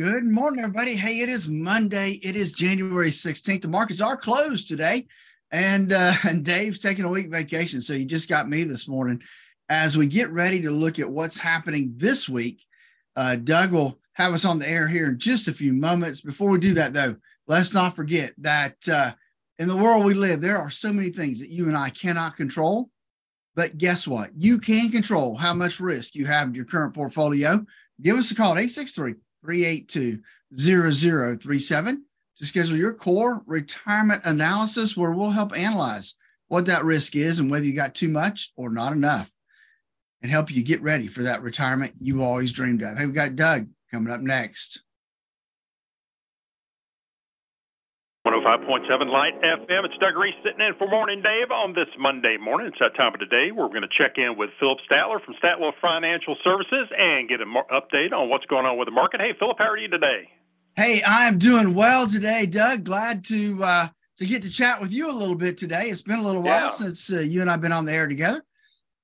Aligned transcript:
Good 0.00 0.24
morning, 0.24 0.64
everybody. 0.64 0.96
Hey, 0.96 1.20
it 1.20 1.28
is 1.28 1.46
Monday. 1.46 2.12
It 2.22 2.34
is 2.34 2.52
January 2.52 3.10
16th. 3.10 3.60
The 3.60 3.68
markets 3.68 4.00
are 4.00 4.16
closed 4.16 4.66
today. 4.66 5.06
And 5.52 5.92
uh, 5.92 6.14
and 6.26 6.42
Dave's 6.42 6.78
taking 6.78 7.04
a 7.04 7.08
week 7.10 7.30
vacation. 7.30 7.82
So 7.82 7.92
you 7.92 8.06
just 8.06 8.26
got 8.26 8.48
me 8.48 8.64
this 8.64 8.88
morning. 8.88 9.20
As 9.68 9.98
we 9.98 10.06
get 10.06 10.30
ready 10.30 10.62
to 10.62 10.70
look 10.70 10.98
at 10.98 11.10
what's 11.10 11.38
happening 11.38 11.92
this 11.96 12.30
week, 12.30 12.62
uh, 13.14 13.36
Doug 13.36 13.72
will 13.72 13.98
have 14.14 14.32
us 14.32 14.46
on 14.46 14.58
the 14.58 14.66
air 14.66 14.88
here 14.88 15.10
in 15.10 15.18
just 15.18 15.48
a 15.48 15.52
few 15.52 15.74
moments. 15.74 16.22
Before 16.22 16.48
we 16.48 16.58
do 16.58 16.72
that, 16.72 16.94
though, 16.94 17.16
let's 17.46 17.74
not 17.74 17.94
forget 17.94 18.32
that 18.38 18.76
uh, 18.88 19.12
in 19.58 19.68
the 19.68 19.76
world 19.76 20.06
we 20.06 20.14
live, 20.14 20.40
there 20.40 20.56
are 20.56 20.70
so 20.70 20.94
many 20.94 21.10
things 21.10 21.40
that 21.40 21.50
you 21.50 21.68
and 21.68 21.76
I 21.76 21.90
cannot 21.90 22.38
control. 22.38 22.88
But 23.54 23.76
guess 23.76 24.06
what? 24.06 24.30
You 24.34 24.60
can 24.60 24.90
control 24.90 25.36
how 25.36 25.52
much 25.52 25.78
risk 25.78 26.14
you 26.14 26.24
have 26.24 26.48
in 26.48 26.54
your 26.54 26.64
current 26.64 26.94
portfolio. 26.94 27.66
Give 28.00 28.16
us 28.16 28.30
a 28.30 28.34
call 28.34 28.52
at 28.52 28.60
863 28.60 29.16
382 29.44 30.20
0037 30.56 32.04
to 32.36 32.44
schedule 32.46 32.76
your 32.76 32.94
core 32.94 33.42
retirement 33.46 34.22
analysis 34.24 34.96
where 34.96 35.12
we'll 35.12 35.30
help 35.30 35.56
analyze 35.56 36.16
what 36.48 36.66
that 36.66 36.84
risk 36.84 37.14
is 37.14 37.38
and 37.38 37.50
whether 37.50 37.64
you 37.64 37.74
got 37.74 37.94
too 37.94 38.08
much 38.08 38.52
or 38.56 38.70
not 38.70 38.92
enough 38.92 39.30
and 40.22 40.30
help 40.30 40.50
you 40.50 40.62
get 40.62 40.82
ready 40.82 41.06
for 41.06 41.22
that 41.22 41.42
retirement 41.42 41.92
you 42.00 42.22
always 42.22 42.52
dreamed 42.52 42.82
of. 42.82 42.96
Hey, 42.96 43.06
we've 43.06 43.14
got 43.14 43.36
Doug 43.36 43.68
coming 43.90 44.12
up 44.12 44.20
next. 44.20 44.82
105.7 48.30 49.10
Light 49.10 49.34
FM. 49.42 49.84
It's 49.84 49.98
Doug 49.98 50.16
Reese 50.16 50.36
sitting 50.44 50.64
in 50.64 50.74
for 50.78 50.86
Morning 50.86 51.20
Dave 51.20 51.50
on 51.50 51.74
this 51.74 51.88
Monday 51.98 52.36
morning. 52.36 52.68
It's 52.68 52.78
that 52.78 52.94
time 52.94 53.12
of 53.12 53.18
the 53.18 53.26
day 53.26 53.50
where 53.50 53.66
we're 53.66 53.74
going 53.74 53.82
to 53.82 53.88
check 53.98 54.18
in 54.18 54.38
with 54.38 54.50
Phillip 54.60 54.78
Statler 54.88 55.20
from 55.24 55.34
Statler 55.42 55.72
Financial 55.82 56.36
Services 56.44 56.86
and 56.96 57.28
get 57.28 57.40
an 57.40 57.52
update 57.72 58.12
on 58.12 58.28
what's 58.28 58.46
going 58.46 58.66
on 58.66 58.78
with 58.78 58.86
the 58.86 58.92
market. 58.92 59.20
Hey, 59.20 59.32
Phillip, 59.36 59.58
how 59.58 59.64
are 59.64 59.76
you 59.76 59.88
today? 59.88 60.30
Hey, 60.76 61.02
I'm 61.04 61.38
doing 61.38 61.74
well 61.74 62.06
today, 62.06 62.46
Doug. 62.46 62.84
Glad 62.84 63.24
to 63.24 63.64
uh, 63.64 63.88
to 64.18 64.26
get 64.26 64.44
to 64.44 64.50
chat 64.50 64.80
with 64.80 64.92
you 64.92 65.10
a 65.10 65.12
little 65.12 65.34
bit 65.34 65.58
today. 65.58 65.90
It's 65.90 66.02
been 66.02 66.20
a 66.20 66.22
little 66.22 66.42
while 66.42 66.66
yeah. 66.66 66.68
since 66.68 67.12
uh, 67.12 67.18
you 67.18 67.40
and 67.40 67.50
I've 67.50 67.60
been 67.60 67.72
on 67.72 67.84
the 67.84 67.92
air 67.92 68.06
together, 68.06 68.44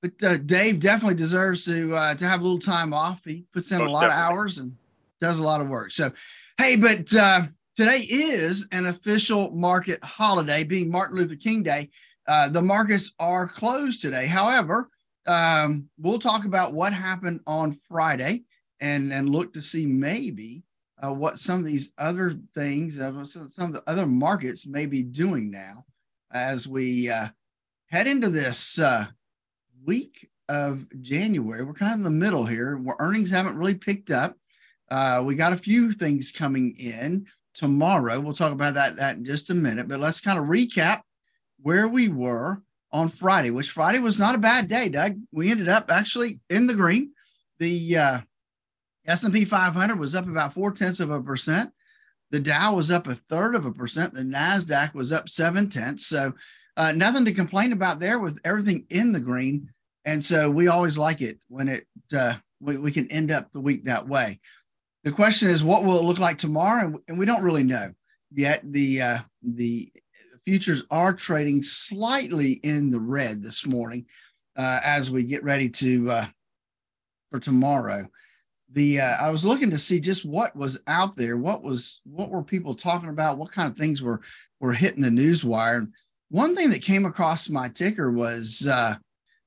but 0.03 0.23
uh, 0.23 0.37
Dave 0.37 0.79
definitely 0.79 1.17
deserves 1.17 1.65
to 1.65 1.93
uh, 1.97 2.15
to 2.15 2.25
have 2.25 2.43
a 2.43 2.45
little 2.45 2.61
time 2.61 2.95
off. 2.95 3.23
He 3.25 3.45
puts 3.53 3.73
in 3.73 3.79
Most 3.79 3.89
a 3.89 3.91
lot 3.91 4.01
definitely. 4.03 4.23
of 4.23 4.31
hours 4.31 4.59
and 4.59 4.77
does 5.21 5.41
a 5.41 5.43
lot 5.43 5.61
of 5.61 5.67
work. 5.67 5.91
So, 5.91 6.13
hey, 6.59 6.77
but 6.77 7.13
uh, 7.13 7.47
today 7.77 8.07
is 8.09 8.67
an 8.73 8.87
official 8.87 9.51
market 9.51 10.03
holiday, 10.03 10.65
being 10.65 10.91
Martin 10.91 11.19
Luther 11.19 11.37
King 11.37 11.63
Day. 11.63 11.91
Uh, 12.27 12.49
the 12.49 12.63
markets 12.63 13.13
are 13.21 13.47
closed 13.47 14.01
today. 14.01 14.27
However, 14.27 14.89
um, 15.27 15.89
we'll 15.99 16.19
talk 16.19 16.47
about 16.47 16.73
what 16.73 16.93
happened 16.93 17.41
on 17.47 17.79
Friday 17.89 18.45
and 18.81 19.13
and 19.13 19.29
look 19.29 19.53
to 19.53 19.63
see 19.63 19.87
maybe 19.87 20.65
uh, 21.05 21.13
what 21.13 21.39
some 21.39 21.59
of 21.59 21.67
these 21.67 21.93
other 21.99 22.35
things, 22.55 22.99
uh, 22.99 23.25
some 23.25 23.67
of 23.67 23.73
the 23.75 23.83
other 23.87 24.07
markets 24.07 24.67
may 24.67 24.87
be 24.87 25.03
doing 25.03 25.51
now 25.51 25.85
as 26.33 26.67
we 26.67 27.11
uh, 27.11 27.29
head 27.91 28.07
into 28.07 28.31
this 28.31 28.79
uh, 28.79 29.07
week 29.85 30.29
of 30.49 30.87
January. 31.03 31.63
We're 31.63 31.75
kind 31.75 31.93
of 31.93 31.99
in 31.99 32.05
the 32.05 32.11
middle 32.11 32.47
here 32.47 32.77
where 32.77 32.97
earnings 32.99 33.31
haven't 33.31 33.57
really 33.57 33.75
picked 33.75 34.11
up. 34.11 34.37
Uh, 34.91 35.23
we 35.25 35.35
got 35.35 35.53
a 35.53 35.59
few 35.59 35.93
things 35.93 36.33
coming 36.33 36.75
in 36.79 37.27
tomorrow. 37.57 38.21
We'll 38.21 38.35
talk 38.35 38.53
about 38.53 38.75
that, 38.75 38.97
that 38.97 39.17
in 39.17 39.25
just 39.25 39.51
a 39.51 39.55
minute, 39.55 39.89
but 39.89 40.01
let's 40.01 40.21
kind 40.21 40.39
of 40.39 40.45
recap 40.45 41.01
where 41.63 41.89
we 41.89 42.09
were 42.09 42.63
on 42.93 43.09
Friday, 43.09 43.51
which 43.51 43.71
Friday 43.71 43.99
was 43.99 44.19
not 44.19 44.35
a 44.35 44.39
bad 44.39 44.69
day, 44.69 44.89
Doug. 44.89 45.17
We 45.33 45.51
ended 45.51 45.69
up 45.69 45.91
actually 45.91 46.41
in 46.49 46.67
the 46.67 46.75
green. 46.75 47.13
The 47.59 47.97
uh, 47.97 48.19
S&P 49.07 49.45
500 49.45 49.99
was 49.99 50.15
up 50.15 50.27
about 50.27 50.55
four 50.55 50.71
tenths 50.73 51.01
of 51.01 51.11
a 51.11 51.23
percent. 51.23 51.73
The 52.31 52.41
Dow 52.41 52.75
was 52.75 52.91
up 52.91 53.07
a 53.07 53.15
third 53.15 53.55
of 53.55 53.65
a 53.67 53.73
percent. 53.73 54.13
The 54.13 54.23
Nasdaq 54.23 54.95
was 54.95 55.13
up 55.13 55.29
seven 55.29 55.69
tenths. 55.69 56.07
So 56.07 56.33
uh, 56.77 56.93
nothing 56.93 57.25
to 57.25 57.33
complain 57.33 57.73
about 57.73 58.01
there 58.01 58.19
with 58.19 58.39
everything 58.45 58.85
in 58.91 59.13
the 59.13 59.21
green. 59.21 59.71
And 60.05 60.25
so 60.25 60.51
we 60.51 60.69
always 60.69 60.99
like 60.99 61.21
it 61.21 61.39
when 61.49 61.69
it 61.69 61.85
uh, 62.17 62.35
we, 62.61 62.77
we 62.77 62.93
can 62.93 63.11
end 63.11 63.31
up 63.31 63.53
the 63.53 63.61
week 63.61 63.85
that 63.85 64.09
way. 64.09 64.41
The 65.07 65.13
question 65.13 65.49
is, 65.49 65.65
what 65.65 65.85
will 65.85 65.99
it 65.99 66.05
look 66.05 66.19
like 66.19 66.37
tomorrow? 66.37 66.93
And, 67.09 67.17
we 67.19 67.25
don't 67.25 67.43
really 67.43 67.63
know 67.63 67.93
yet. 68.31 68.61
The 68.65 69.01
uh, 69.01 69.19
the 69.43 69.91
futures 70.45 70.83
are 70.91 71.15
trading 71.15 71.63
slightly 71.63 72.61
in 72.65 72.91
the 72.91 73.01
red 73.01 73.43
this 73.43 73.65
morning 73.65 74.07
uh, 74.57 74.81
as 74.85 75.11
we 75.11 75.23
get 75.23 75.43
ready 75.43 75.69
to 75.71 76.11
uh, 76.11 76.27
for 77.31 77.41
tomorrow 77.41 78.09
the 78.73 79.01
uh, 79.01 79.17
I 79.21 79.31
was 79.31 79.45
looking 79.45 79.71
to 79.71 79.79
see 79.79 80.01
just 80.01 80.25
what 80.25 80.55
was 80.57 80.81
out 80.87 81.17
there, 81.17 81.37
what 81.37 81.63
was 81.63 82.01
what 82.05 82.31
were 82.31 82.43
people 82.43 82.75
talking 82.75 83.09
about, 83.09 83.39
what 83.39 83.53
kind 83.53 83.71
of 83.71 83.77
things 83.77 84.03
were 84.03 84.21
were 84.61 84.73
hitting 84.73 85.03
the 85.03 85.11
news 85.11 85.45
wire. 85.45 85.79
And 85.79 85.93
one 86.29 86.57
thing 86.57 86.71
that 86.71 86.83
came 86.83 87.05
across 87.05 87.49
my 87.49 87.69
ticker 87.69 88.11
was 88.11 88.67
uh, 88.69 88.97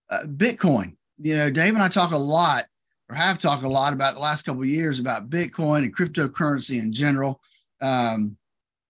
uh, 0.10 0.24
Bitcoin. 0.26 0.96
You 1.18 1.36
know, 1.36 1.50
Dave 1.50 1.74
and 1.74 1.84
I 1.84 1.90
talk 1.90 2.12
a 2.12 2.18
lot, 2.18 2.64
or 3.10 3.16
have 3.16 3.40
talked 3.40 3.64
a 3.64 3.70
lot 3.70 3.94
about 3.94 4.14
the 4.16 4.22
last 4.22 4.44
couple 4.44 4.62
of 4.62 4.68
years 4.68 5.00
about 5.00 5.30
Bitcoin 5.30 5.80
and 5.80 5.96
cryptocurrency 5.96 6.80
in 6.80 6.94
general. 6.94 7.42
Um, 7.82 8.38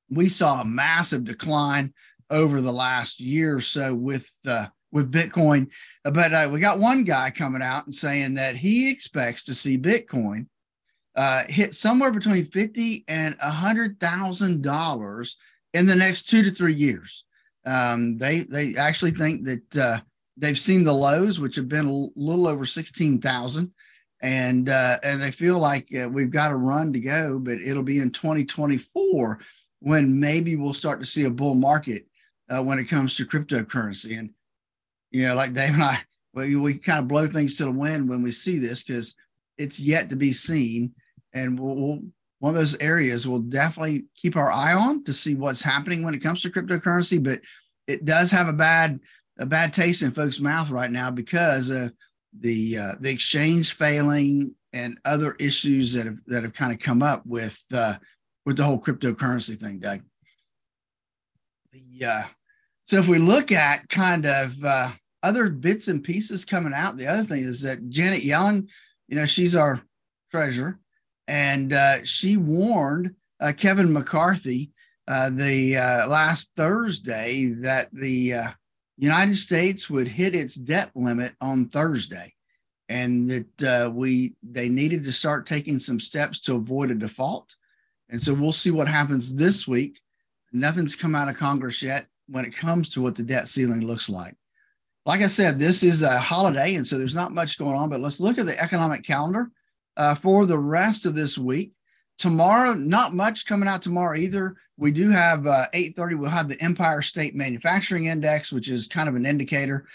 we 0.09 0.27
saw 0.27 0.61
a 0.61 0.65
massive 0.65 1.23
decline 1.23 1.93
over 2.29 2.61
the 2.61 2.73
last 2.73 3.19
year 3.19 3.55
or 3.55 3.61
so 3.61 3.95
with 3.95 4.29
uh, 4.47 4.67
with 4.91 5.11
Bitcoin. 5.11 5.67
But 6.03 6.33
uh, 6.33 6.49
we 6.51 6.59
got 6.59 6.79
one 6.79 7.03
guy 7.03 7.31
coming 7.31 7.61
out 7.61 7.85
and 7.85 7.93
saying 7.93 8.35
that 8.35 8.55
he 8.55 8.89
expects 8.89 9.43
to 9.45 9.55
see 9.55 9.77
Bitcoin 9.77 10.47
uh, 11.15 11.43
hit 11.47 11.75
somewhere 11.75 12.11
between 12.11 12.45
fifty 12.45 13.03
and 13.07 13.35
a 13.41 13.51
hundred 13.51 13.99
thousand 13.99 14.63
dollars 14.63 15.37
in 15.73 15.85
the 15.85 15.95
next 15.95 16.23
two 16.23 16.43
to 16.43 16.51
three 16.51 16.73
years. 16.73 17.25
Um, 17.65 18.17
they 18.17 18.39
they 18.41 18.75
actually 18.75 19.11
think 19.11 19.45
that 19.45 19.77
uh, 19.77 19.99
they've 20.37 20.57
seen 20.57 20.83
the 20.83 20.93
lows, 20.93 21.39
which 21.39 21.55
have 21.55 21.69
been 21.69 21.85
a 21.87 22.19
little 22.19 22.47
over 22.47 22.65
sixteen 22.65 23.19
thousand, 23.19 23.71
and 24.21 24.69
uh, 24.69 24.97
and 25.03 25.21
they 25.21 25.31
feel 25.31 25.59
like 25.59 25.87
uh, 25.95 26.09
we've 26.09 26.31
got 26.31 26.51
a 26.51 26.55
run 26.55 26.93
to 26.93 26.99
go, 26.99 27.39
but 27.39 27.59
it'll 27.59 27.83
be 27.83 27.99
in 27.99 28.11
twenty 28.11 28.45
twenty 28.45 28.77
four 28.77 29.39
when 29.79 30.19
maybe 30.19 30.55
we'll 30.55 30.73
start 30.73 30.99
to 30.99 31.05
see 31.05 31.25
a 31.25 31.29
bull 31.29 31.55
market 31.55 32.05
uh, 32.49 32.61
when 32.61 32.79
it 32.79 32.85
comes 32.85 33.15
to 33.15 33.25
cryptocurrency 33.25 34.19
and 34.19 34.31
you 35.11 35.27
know, 35.27 35.35
like 35.35 35.53
Dave 35.53 35.73
and 35.73 35.83
I, 35.83 35.99
we, 36.33 36.55
we 36.55 36.75
kind 36.75 36.99
of 36.99 37.07
blow 37.07 37.27
things 37.27 37.57
to 37.57 37.65
the 37.65 37.71
wind 37.71 38.09
when 38.09 38.21
we 38.21 38.31
see 38.31 38.59
this 38.59 38.83
because 38.83 39.15
it's 39.57 39.79
yet 39.79 40.09
to 40.09 40.15
be 40.15 40.33
seen. 40.33 40.93
And 41.33 41.59
we'll, 41.59 41.75
we'll, 41.75 41.99
one 42.39 42.51
of 42.51 42.55
those 42.55 42.77
areas 42.77 43.27
we'll 43.27 43.39
definitely 43.39 44.05
keep 44.15 44.35
our 44.35 44.51
eye 44.51 44.73
on 44.73 45.03
to 45.03 45.13
see 45.13 45.35
what's 45.35 45.61
happening 45.61 46.03
when 46.03 46.13
it 46.13 46.23
comes 46.23 46.41
to 46.41 46.49
cryptocurrency. 46.49 47.21
But 47.23 47.41
it 47.87 48.05
does 48.05 48.31
have 48.31 48.47
a 48.47 48.53
bad 48.53 48.99
a 49.39 49.45
bad 49.45 49.73
taste 49.73 50.03
in 50.03 50.11
folks' 50.11 50.39
mouth 50.39 50.69
right 50.69 50.91
now 50.91 51.09
because 51.09 51.69
of 51.69 51.93
the 52.37 52.77
uh, 52.77 52.95
the 52.99 53.09
exchange 53.09 53.73
failing 53.73 54.55
and 54.73 54.99
other 55.05 55.35
issues 55.39 55.93
that 55.93 56.05
have 56.05 56.17
that 56.27 56.43
have 56.43 56.53
kind 56.53 56.71
of 56.71 56.79
come 56.79 57.01
up 57.01 57.25
with 57.25 57.61
uh, 57.73 57.95
with 58.45 58.57
the 58.57 58.63
whole 58.63 58.79
cryptocurrency 58.79 59.57
thing, 59.57 59.79
Doug. 59.79 60.01
The 61.71 62.05
uh, 62.05 62.23
so 62.83 62.97
if 62.97 63.07
we 63.07 63.19
look 63.19 63.51
at 63.51 63.87
kind 63.89 64.25
of 64.25 64.63
uh, 64.63 64.91
other 65.23 65.49
bits 65.49 65.87
and 65.87 66.03
pieces 66.03 66.45
coming 66.45 66.73
out, 66.73 66.97
the 66.97 67.07
other 67.07 67.23
thing 67.23 67.43
is 67.43 67.61
that 67.61 67.89
Janet 67.89 68.21
Yellen, 68.21 68.67
you 69.07 69.15
know, 69.15 69.25
she's 69.25 69.55
our 69.55 69.81
treasurer, 70.31 70.79
and 71.27 71.73
uh, 71.73 72.03
she 72.03 72.37
warned 72.37 73.15
uh, 73.39 73.53
Kevin 73.55 73.93
McCarthy 73.93 74.71
uh, 75.09 75.31
the 75.31 75.75
uh, 75.75 76.07
last 76.07 76.51
Thursday 76.55 77.47
that 77.47 77.89
the 77.91 78.33
uh, 78.33 78.51
United 78.99 79.35
States 79.35 79.89
would 79.89 80.07
hit 80.07 80.35
its 80.35 80.55
debt 80.55 80.91
limit 80.93 81.33
on 81.39 81.69
Thursday, 81.69 82.33
and 82.89 83.29
that 83.29 83.91
we 83.95 84.35
they 84.43 84.67
needed 84.67 85.05
to 85.05 85.11
start 85.11 85.45
taking 85.45 85.79
some 85.79 85.99
steps 85.99 86.39
to 86.41 86.55
avoid 86.55 86.91
a 86.91 86.95
default. 86.95 87.55
And 88.09 88.21
so 88.21 88.33
we'll 88.33 88.51
see 88.51 88.71
what 88.71 88.87
happens 88.87 89.35
this 89.35 89.67
week. 89.67 90.01
Nothing's 90.51 90.95
come 90.95 91.15
out 91.15 91.29
of 91.29 91.37
Congress 91.37 91.81
yet 91.81 92.07
when 92.27 92.43
it 92.43 92.55
comes 92.55 92.89
to 92.89 93.01
what 93.01 93.15
the 93.15 93.23
debt 93.23 93.47
ceiling 93.47 93.85
looks 93.85 94.09
like. 94.09 94.35
Like 95.05 95.21
I 95.21 95.27
said, 95.27 95.57
this 95.57 95.81
is 95.81 96.01
a 96.01 96.19
holiday, 96.19 96.75
and 96.75 96.85
so 96.85 96.97
there's 96.97 97.15
not 97.15 97.33
much 97.33 97.57
going 97.57 97.75
on, 97.75 97.89
but 97.89 98.01
let's 98.01 98.19
look 98.19 98.37
at 98.37 98.47
the 98.47 98.61
economic 98.61 99.03
calendar 99.03 99.49
uh, 99.95 100.15
for 100.15 100.45
the 100.45 100.59
rest 100.59 101.05
of 101.05 101.15
this 101.15 101.37
week. 101.37 101.71
Tomorrow, 102.19 102.73
not 102.75 103.13
much 103.13 103.45
coming 103.47 103.67
out 103.67 103.81
tomorrow 103.81 104.15
either. 104.15 104.55
We 104.77 104.91
do 104.91 105.09
have 105.09 105.47
uh, 105.47 105.65
8:30. 105.73 106.19
We'll 106.19 106.29
have 106.29 106.49
the 106.49 106.61
Empire 106.61 107.01
State 107.01 107.33
Manufacturing 107.33 108.05
Index, 108.05 108.51
which 108.51 108.69
is 108.69 108.87
kind 108.87 109.09
of 109.09 109.15
an 109.15 109.25
indicator. 109.25 109.87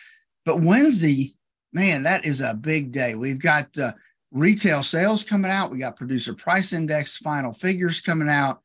But 0.45 0.61
Wednesday, 0.61 1.35
man, 1.73 2.03
that 2.03 2.25
is 2.25 2.41
a 2.41 2.55
big 2.55 2.91
day. 2.91 3.15
We've 3.15 3.41
got 3.41 3.77
uh, 3.79 3.93
retail 4.33 4.83
sales 4.83 5.23
coming 5.23 5.51
out. 5.51 5.71
We 5.71 5.79
got 5.79 5.97
producer 5.97 6.35
price 6.35 6.73
index 6.73 7.17
final 7.17 7.53
figures 7.53 8.01
coming 8.01 8.29
out 8.29 8.61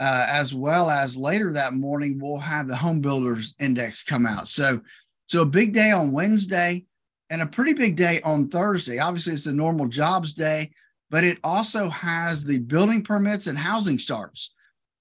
uh, 0.00 0.26
as 0.28 0.54
well 0.54 0.88
as 0.88 1.16
later 1.16 1.52
that 1.52 1.74
morning 1.74 2.18
we'll 2.18 2.38
have 2.38 2.66
the 2.66 2.76
home 2.76 3.00
builders 3.00 3.54
index 3.60 4.02
come 4.02 4.26
out. 4.26 4.48
So, 4.48 4.80
so 5.26 5.42
a 5.42 5.46
big 5.46 5.74
day 5.74 5.92
on 5.92 6.12
Wednesday 6.12 6.86
and 7.28 7.42
a 7.42 7.46
pretty 7.46 7.74
big 7.74 7.96
day 7.96 8.20
on 8.24 8.48
Thursday. 8.48 8.98
Obviously, 8.98 9.34
it's 9.34 9.46
a 9.46 9.52
normal 9.52 9.86
jobs 9.86 10.32
day, 10.32 10.70
but 11.10 11.24
it 11.24 11.38
also 11.42 11.88
has 11.88 12.44
the 12.44 12.58
building 12.60 13.02
permits 13.02 13.46
and 13.46 13.58
housing 13.58 13.98
starts. 13.98 14.54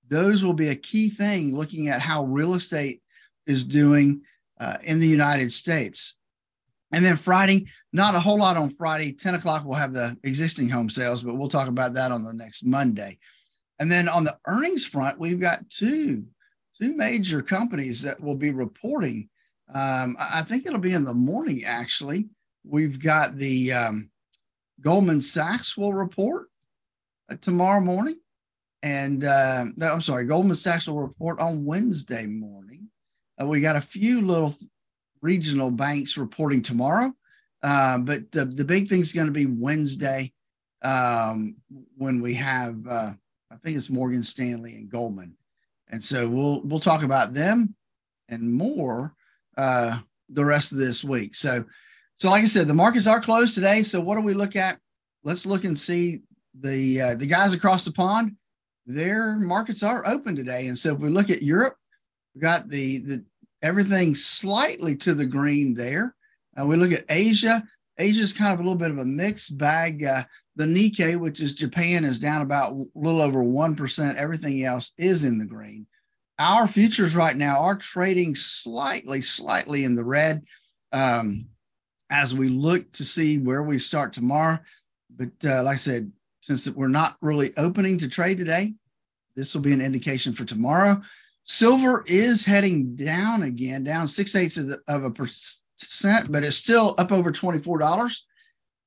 Those 0.07 0.43
will 0.43 0.53
be 0.53 0.69
a 0.69 0.75
key 0.75 1.09
thing 1.09 1.55
looking 1.55 1.87
at 1.87 2.01
how 2.01 2.25
real 2.25 2.55
estate 2.55 3.01
is 3.45 3.63
doing 3.63 4.21
uh, 4.59 4.77
in 4.83 4.99
the 4.99 5.07
United 5.07 5.53
States. 5.53 6.15
And 6.91 7.05
then 7.05 7.17
Friday, 7.17 7.67
not 7.93 8.15
a 8.15 8.19
whole 8.19 8.39
lot 8.39 8.57
on 8.57 8.71
Friday. 8.71 9.13
10 9.13 9.35
o'clock, 9.35 9.63
we'll 9.63 9.77
have 9.77 9.93
the 9.93 10.17
existing 10.23 10.69
home 10.69 10.89
sales, 10.89 11.21
but 11.21 11.35
we'll 11.35 11.47
talk 11.47 11.67
about 11.67 11.93
that 11.93 12.11
on 12.11 12.23
the 12.23 12.33
next 12.33 12.65
Monday. 12.65 13.19
And 13.77 13.91
then 13.91 14.09
on 14.09 14.23
the 14.23 14.37
earnings 14.47 14.85
front, 14.85 15.19
we've 15.19 15.39
got 15.39 15.69
two, 15.69 16.25
two 16.79 16.95
major 16.97 17.43
companies 17.43 18.01
that 18.01 18.19
will 18.19 18.35
be 18.35 18.51
reporting. 18.51 19.29
Um, 19.73 20.17
I 20.19 20.41
think 20.41 20.65
it'll 20.65 20.79
be 20.79 20.93
in 20.93 21.05
the 21.05 21.13
morning, 21.13 21.63
actually. 21.63 22.29
We've 22.63 23.01
got 23.01 23.37
the 23.37 23.71
um, 23.71 24.09
Goldman 24.81 25.21
Sachs 25.21 25.77
will 25.77 25.93
report 25.93 26.47
uh, 27.29 27.35
tomorrow 27.41 27.81
morning. 27.81 28.19
And 28.81 29.23
uh, 29.23 29.65
I'm 29.81 30.01
sorry, 30.01 30.25
Goldman 30.25 30.55
Sachs 30.55 30.87
will 30.87 31.01
report 31.01 31.39
on 31.39 31.65
Wednesday 31.65 32.25
morning. 32.25 32.87
Uh, 33.41 33.45
we 33.45 33.61
got 33.61 33.75
a 33.75 33.81
few 33.81 34.21
little 34.21 34.55
regional 35.21 35.71
banks 35.71 36.17
reporting 36.17 36.61
tomorrow. 36.61 37.13
Uh, 37.61 37.97
but 37.97 38.31
the, 38.31 38.45
the 38.45 38.63
big 38.63 38.87
thing 38.87 39.01
is 39.01 39.11
going 39.11 39.27
to 39.27 39.33
be 39.33 39.45
Wednesday 39.45 40.31
um, 40.81 41.57
when 41.97 42.21
we 42.21 42.33
have, 42.35 42.87
uh, 42.87 43.11
I 43.51 43.55
think 43.57 43.75
it's 43.75 43.89
Morgan 43.89 44.23
Stanley 44.23 44.75
and 44.75 44.89
Goldman. 44.89 45.35
And 45.89 46.03
so 46.03 46.29
we'll 46.29 46.61
we'll 46.61 46.79
talk 46.79 47.03
about 47.03 47.33
them 47.33 47.75
and 48.29 48.53
more 48.53 49.15
uh, 49.57 49.99
the 50.29 50.45
rest 50.45 50.71
of 50.71 50.77
this 50.77 51.03
week. 51.03 51.35
So, 51.35 51.65
so 52.19 52.29
like 52.29 52.43
I 52.43 52.47
said, 52.47 52.67
the 52.67 52.73
markets 52.73 53.07
are 53.07 53.21
closed 53.21 53.53
today. 53.53 53.81
So 53.83 54.01
what 54.01 54.15
do 54.15 54.21
we 54.21 54.33
look 54.33 54.57
at? 54.57 54.77
Let's 55.23 55.45
look 55.45 55.63
and 55.63 55.77
see 55.77 56.19
the 56.59 57.01
uh, 57.01 57.15
the 57.15 57.25
guys 57.25 57.53
across 57.53 57.85
the 57.85 57.93
pond. 57.93 58.35
Their 58.85 59.37
markets 59.37 59.83
are 59.83 60.05
open 60.05 60.35
today, 60.35 60.67
and 60.67 60.77
so 60.77 60.93
if 60.93 60.99
we 60.99 61.09
look 61.09 61.29
at 61.29 61.43
Europe, 61.43 61.75
we 62.35 62.41
got 62.41 62.67
the 62.69 62.97
the 62.99 63.25
everything 63.61 64.15
slightly 64.15 64.97
to 64.97 65.13
the 65.13 65.25
green 65.25 65.73
there. 65.73 66.13
Uh, 66.59 66.65
we 66.65 66.75
look 66.75 66.91
at 66.91 67.05
Asia. 67.09 67.63
Asia 67.97 68.21
is 68.21 68.33
kind 68.33 68.53
of 68.53 68.59
a 68.59 68.63
little 68.63 68.77
bit 68.77 68.91
of 68.91 68.97
a 68.97 69.05
mixed 69.05 69.57
bag. 69.57 70.03
Uh, 70.03 70.23
the 70.57 70.65
Nikkei, 70.65 71.17
which 71.17 71.39
is 71.39 71.53
Japan, 71.53 72.03
is 72.03 72.19
down 72.19 72.41
about 72.41 72.73
a 72.73 72.85
little 72.95 73.21
over 73.21 73.41
1%. 73.41 74.15
Everything 74.15 74.63
else 74.63 74.91
is 74.97 75.23
in 75.23 75.37
the 75.37 75.45
green. 75.45 75.87
Our 76.37 76.67
futures 76.67 77.15
right 77.15 77.35
now 77.35 77.59
are 77.59 77.75
trading 77.75 78.35
slightly, 78.35 79.21
slightly 79.21 79.85
in 79.85 79.95
the 79.95 80.03
red 80.03 80.43
um, 80.91 81.47
as 82.09 82.33
we 82.33 82.49
look 82.49 82.91
to 82.93 83.05
see 83.05 83.37
where 83.37 83.63
we 83.63 83.79
start 83.79 84.13
tomorrow. 84.13 84.59
But 85.15 85.31
uh, 85.45 85.63
like 85.63 85.73
I 85.73 85.77
said, 85.77 86.11
since 86.41 86.69
we're 86.69 86.87
not 86.87 87.17
really 87.21 87.51
opening 87.57 87.97
to 87.99 88.09
trade 88.09 88.37
today, 88.37 88.73
this 89.35 89.53
will 89.53 89.61
be 89.61 89.73
an 89.73 89.81
indication 89.81 90.33
for 90.33 90.45
tomorrow. 90.45 91.01
Silver 91.43 92.03
is 92.07 92.45
heading 92.45 92.95
down 92.95 93.43
again, 93.43 93.83
down 93.83 94.07
six 94.07 94.35
eighths 94.35 94.57
of, 94.57 94.71
of 94.87 95.03
a 95.03 95.11
percent, 95.11 96.31
but 96.31 96.43
it's 96.43 96.57
still 96.57 96.95
up 96.97 97.11
over 97.11 97.31
$24. 97.31 98.21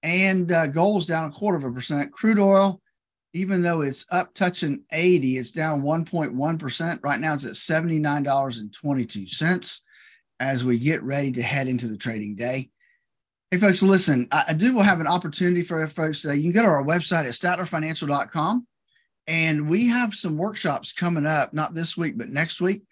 And 0.02 0.50
uh, 0.50 0.66
gold's 0.68 1.06
down 1.06 1.30
a 1.30 1.32
quarter 1.32 1.58
of 1.58 1.64
a 1.64 1.72
percent. 1.72 2.12
Crude 2.12 2.38
oil, 2.38 2.80
even 3.34 3.62
though 3.62 3.82
it's 3.82 4.06
up 4.10 4.34
touching 4.34 4.84
80, 4.92 5.38
it's 5.38 5.52
down 5.52 5.82
1.1%. 5.82 6.98
Right 7.02 7.20
now 7.20 7.34
it's 7.34 7.44
at 7.44 7.52
$79.22 7.52 9.80
as 10.40 10.64
we 10.64 10.78
get 10.78 11.02
ready 11.02 11.32
to 11.32 11.42
head 11.42 11.68
into 11.68 11.88
the 11.88 11.96
trading 11.96 12.34
day. 12.34 12.70
Hey, 13.52 13.58
folks, 13.58 13.82
listen, 13.82 14.28
I, 14.32 14.44
I 14.49 14.52
do 14.54 14.72
will 14.72 14.82
have 14.82 15.00
an 15.00 15.06
opportunity 15.06 15.60
for 15.60 15.87
folks 15.87 16.22
today. 16.22 16.37
You 16.37 16.44
can 16.44 16.52
go 16.52 16.62
to 16.62 16.72
our 16.72 16.82
website 16.82 17.26
at 17.26 17.34
statlerfinancial.com 17.34 18.66
and 19.26 19.69
we 19.69 19.88
have 19.88 20.14
some 20.14 20.38
workshops 20.38 20.94
coming 20.94 21.26
up, 21.26 21.52
not 21.52 21.75
this 21.75 21.94
week, 21.94 22.16
but 22.16 22.31
next 22.31 22.62
week. 22.62 22.84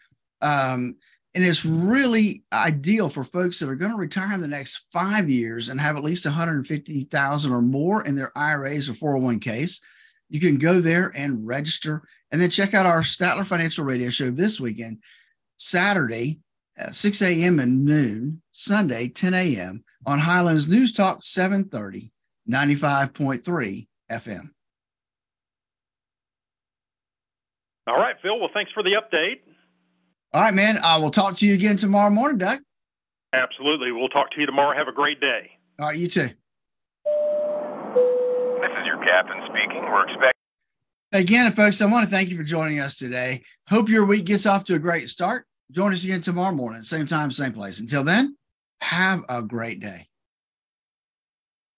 Um, 0.43 0.97
and 1.35 1.43
it's 1.43 1.65
really 1.65 2.45
ideal 2.53 3.09
for 3.09 3.25
folks 3.25 3.59
that 3.59 3.71
are 3.71 3.75
going 3.75 3.93
to 3.93 3.97
retire 3.97 4.35
in 4.35 4.43
the 4.43 4.49
next 4.49 4.85
five 4.93 5.31
years 5.31 5.71
and 5.71 5.81
have 5.81 5.97
at 5.97 6.05
least 6.05 6.27
150,000 6.27 7.51
or 7.51 7.62
more 7.62 8.05
in 8.05 8.15
their 8.15 8.31
IRAs 8.37 8.91
or 8.91 8.93
401ks. 8.93 9.81
You 10.29 10.41
can 10.41 10.59
go 10.59 10.83
there 10.83 11.11
and 11.17 11.47
register 11.47 12.03
and 12.33 12.39
then 12.39 12.51
check 12.51 12.75
out 12.75 12.85
our 12.85 13.01
Statler 13.01 13.47
Financial 13.47 13.83
Radio 13.83 14.11
Show 14.11 14.29
this 14.29 14.61
weekend, 14.61 14.99
Saturday, 15.57 16.41
6 16.93 17.23
a.m. 17.23 17.61
and 17.61 17.83
noon, 17.83 18.43
Sunday, 18.53 19.09
10 19.09 19.33
a.m. 19.33 19.85
on 20.06 20.19
Highlands 20.19 20.69
News 20.69 20.93
Talk 20.93 21.20
730, 21.25 22.12
95.3 22.49 23.87
FM. 24.11 24.50
All 27.87 27.99
right, 27.99 28.17
Phil. 28.23 28.38
Well, 28.38 28.50
thanks 28.55 28.70
for 28.73 28.82
the 28.82 28.91
update. 28.91 29.41
All 30.32 30.43
right, 30.43 30.55
man. 30.55 30.79
I 30.85 30.97
will 30.99 31.11
talk 31.11 31.37
to 31.37 31.47
you 31.47 31.55
again 31.55 31.76
tomorrow 31.76 32.11
morning, 32.11 32.38
Doug. 32.38 32.61
Absolutely. 33.32 33.91
We'll 33.93 34.08
talk 34.08 34.31
to 34.32 34.41
you 34.41 34.47
tomorrow. 34.47 34.76
Have 34.76 34.88
a 34.88 34.93
great 34.93 35.20
day. 35.20 35.50
All 35.79 35.88
right, 35.88 35.97
you 35.97 36.08
too. 36.08 36.23
This 36.23 36.32
is 38.79 38.87
your 38.87 39.02
captain 39.05 39.41
speaking. 39.49 39.82
We're 39.82 40.05
expecting. 40.05 40.31
Again, 41.12 41.52
folks, 41.52 41.81
I 41.81 41.87
want 41.87 42.08
to 42.08 42.11
thank 42.14 42.29
you 42.29 42.37
for 42.37 42.44
joining 42.44 42.79
us 42.79 42.97
today. 42.97 43.43
Hope 43.69 43.88
your 43.88 44.06
week 44.06 44.26
gets 44.26 44.47
off 44.47 44.64
to 44.64 44.75
a 44.75 44.79
great 44.79 45.11
start. 45.11 45.47
Join 45.73 45.93
us 45.93 46.05
again 46.05 46.20
tomorrow 46.20 46.55
morning, 46.55 46.82
same 46.82 47.06
time, 47.06 47.31
same 47.31 47.52
place. 47.52 47.81
Until 47.81 48.05
then, 48.05 48.37
have 48.82 49.25
a 49.29 49.43
great 49.43 49.81
day. 49.81 50.10